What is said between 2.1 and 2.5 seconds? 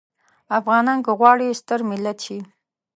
شي.